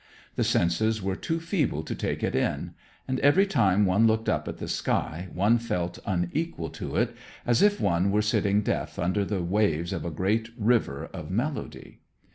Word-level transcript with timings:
The 0.35 0.43
senses 0.43 0.99
were 0.99 1.15
too 1.15 1.39
feeble 1.39 1.83
to 1.83 1.93
take 1.93 2.23
it 2.23 2.33
in, 2.33 2.73
and 3.07 3.19
every 3.19 3.45
time 3.45 3.85
one 3.85 4.07
looked 4.07 4.27
up 4.27 4.47
at 4.47 4.57
the 4.57 4.67
sky 4.67 5.29
one 5.31 5.59
felt 5.59 5.99
unequal 6.07 6.71
to 6.71 6.95
it, 6.95 7.15
as 7.45 7.61
if 7.61 7.79
one 7.79 8.09
were 8.09 8.23
sitting 8.23 8.63
deaf 8.63 8.97
under 8.97 9.23
the 9.23 9.43
waves 9.43 9.93
of 9.93 10.03
a 10.03 10.09
great 10.09 10.49
river 10.57 11.05
of 11.13 11.29
melody. 11.29 11.99